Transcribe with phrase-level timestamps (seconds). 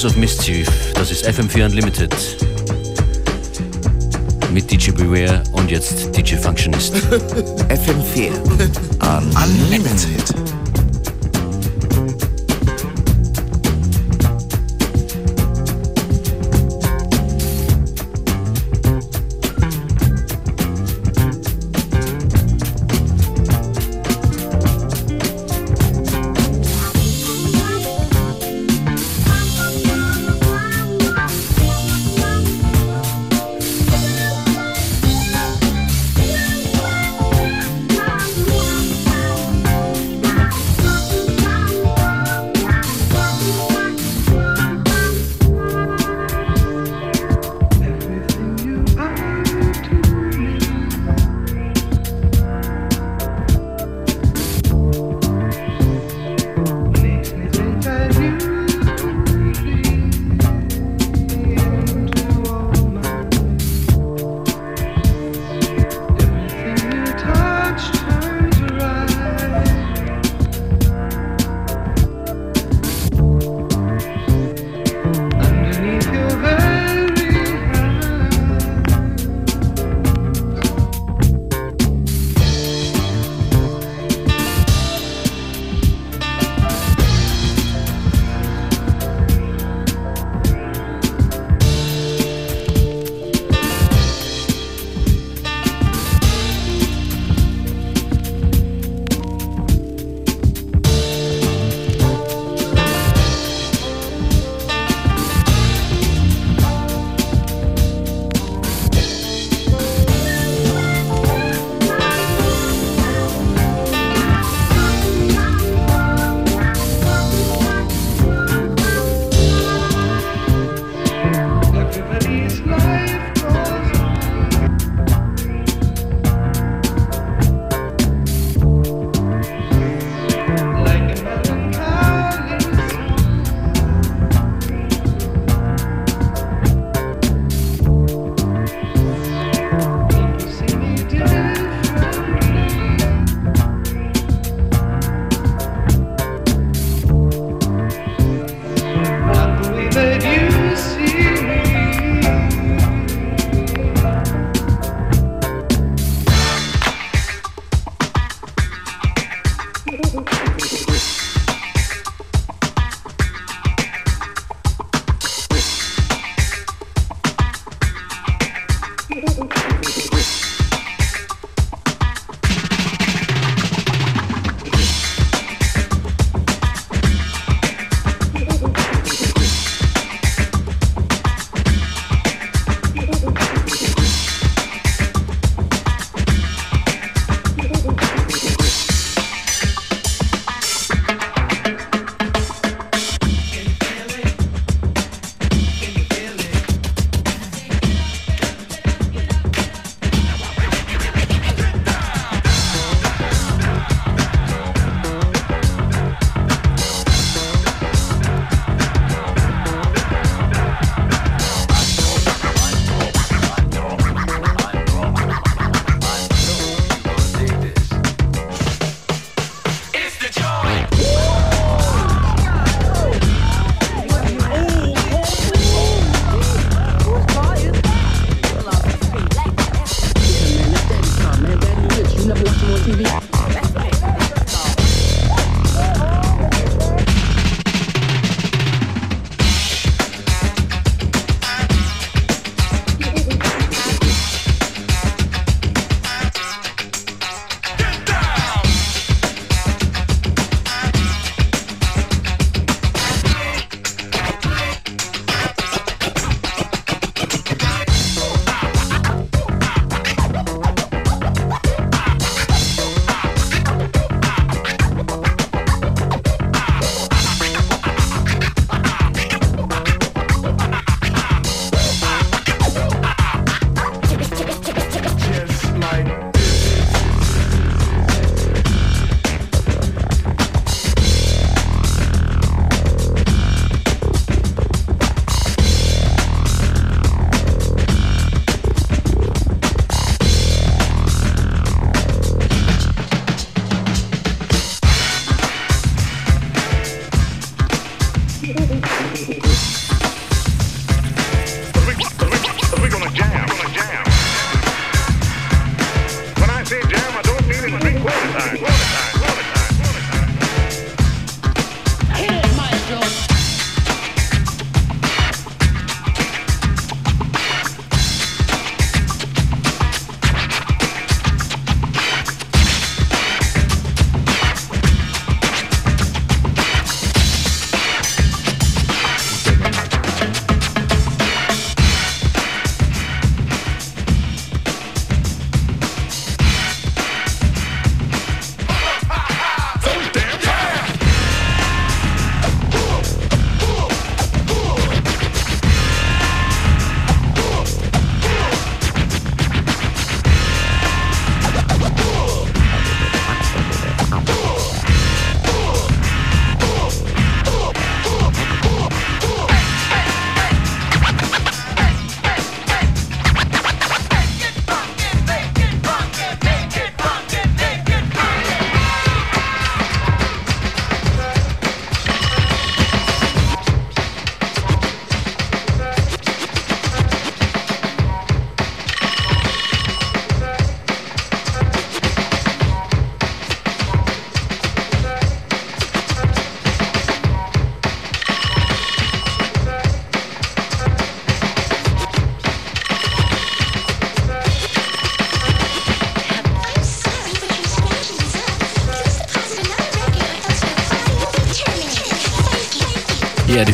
[0.00, 0.66] Souls of Mischief.
[0.94, 2.14] Das ist FM4 Unlimited
[4.50, 6.94] mit DJ Beware und jetzt DJ Functionist.
[7.68, 8.30] FM4
[9.44, 10.39] Unlimited.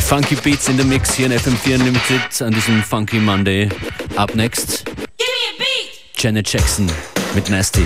[0.07, 3.67] Funky Beats in der Mix hier in FM4 Unlimited an diesem Funky Monday.
[4.15, 4.85] Up next,
[6.17, 6.89] Janet Jackson
[7.35, 7.85] mit Nasty.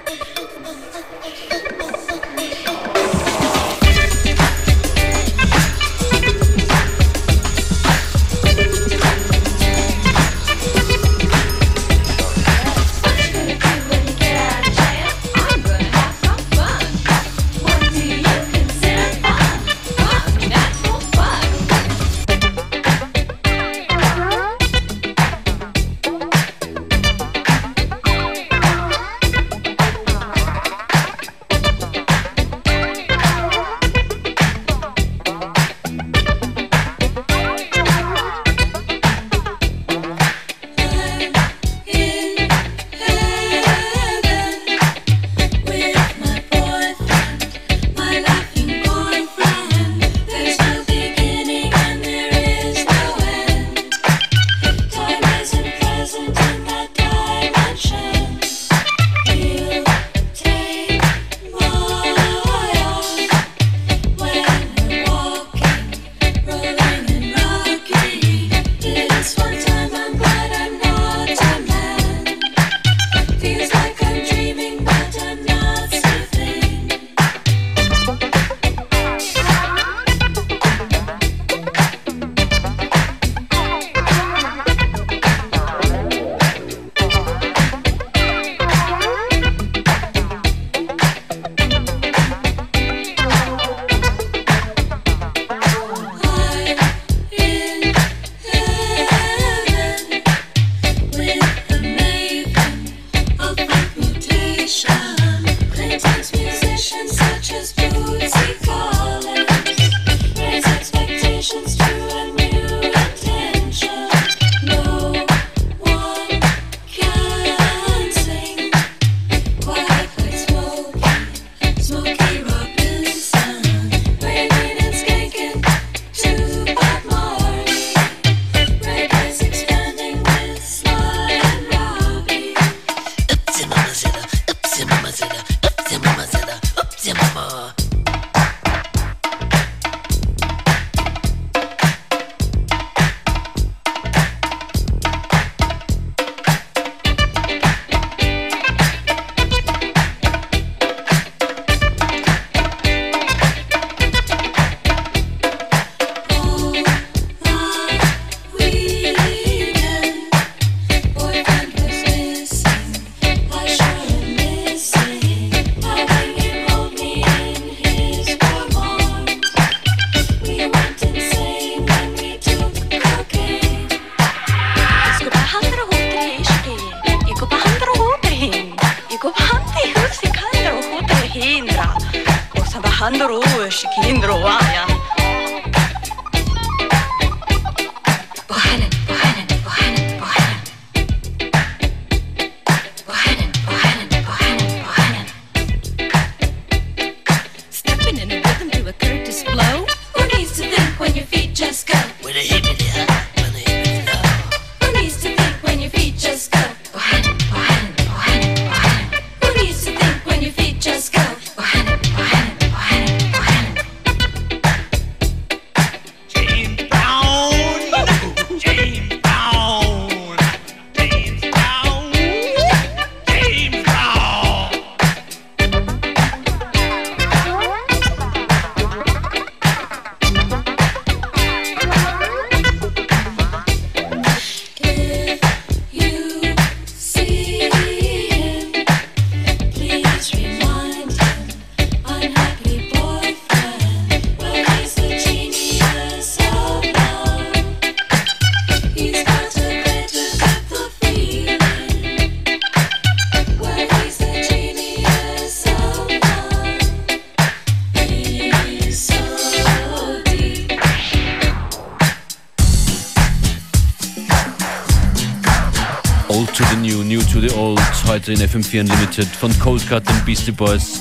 [268.51, 270.99] FM4 Unlimited von Cold Cut und Beastie Boys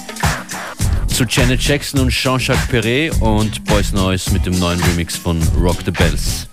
[1.09, 5.79] zu Janet Jackson und Jean-Jacques Perret und Boys Noise mit dem neuen Remix von Rock
[5.85, 6.50] the Bells.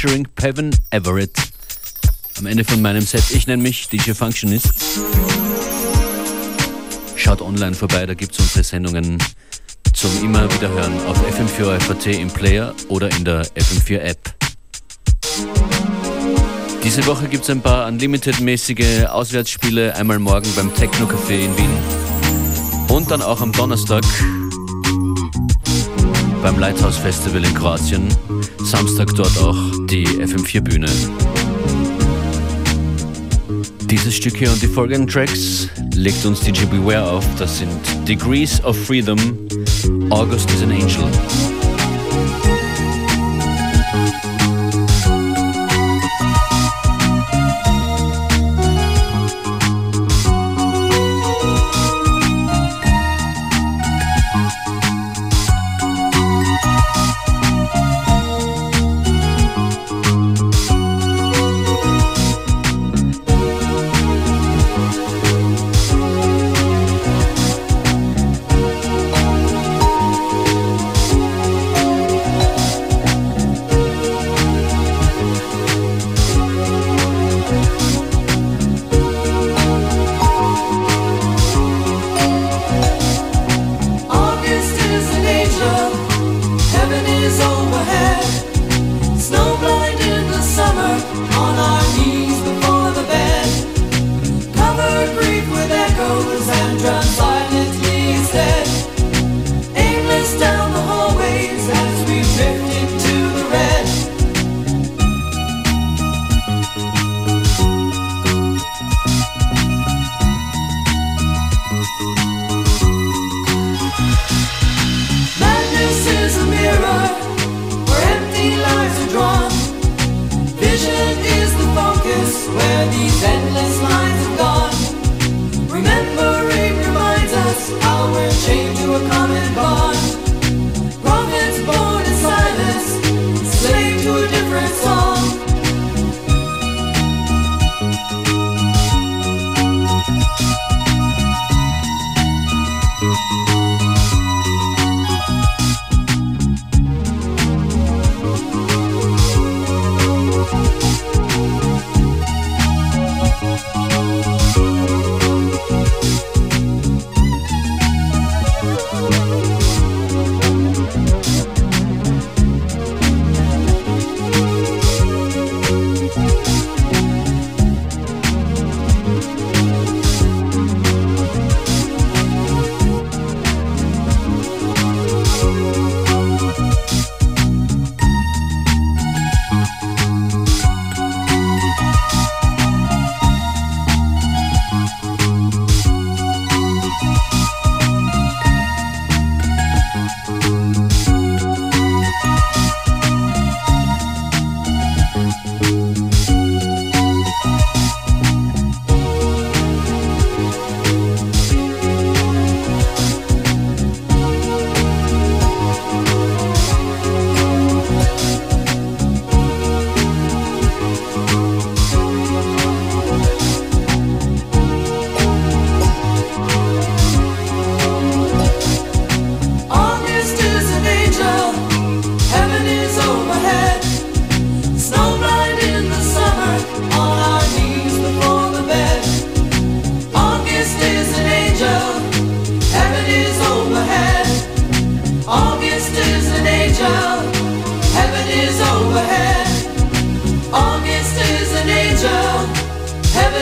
[0.00, 1.36] featuring Pevin Everett.
[2.38, 4.72] Am Ende von meinem Set, ich nenne mich DJ Functionist.
[7.16, 9.18] Schaut online vorbei, da gibt es unsere Sendungen
[9.92, 14.34] zum immer wieder hören auf FM4FAT im Player oder in der FM4 App.
[16.82, 21.76] Diese Woche gibt es ein paar Unlimited-mäßige Auswärtsspiele, einmal morgen beim Techno Café in Wien
[22.88, 24.04] und dann auch am Donnerstag
[26.42, 28.08] beim Lighthouse Festival in Kroatien.
[28.64, 30.88] Samstag dort auch die FM4-Bühne.
[33.82, 37.26] Dieses Stück hier und die folgenden Tracks legt uns DJ Beware auf.
[37.38, 37.70] Das sind
[38.08, 39.18] Degrees of Freedom,
[40.10, 41.49] August is an Angel.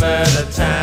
[0.00, 0.79] murder time.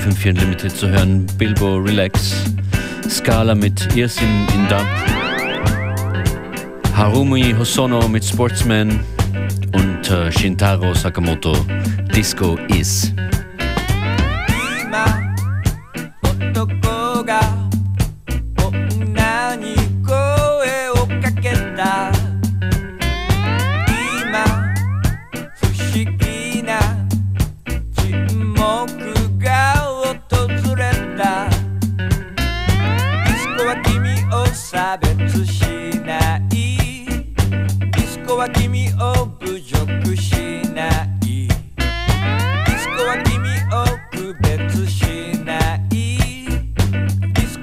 [0.00, 1.26] FM4 Unlimited zu hören.
[1.36, 2.44] Bilbo Relax,
[3.08, 4.86] Scala mit Irsin in Dub,
[6.96, 9.00] Harumi Hosono mit Sportsman
[9.72, 11.54] und äh, Shintaro Sakamoto
[12.14, 13.12] Disco Is.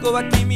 [0.07, 0.46] Jacob aquí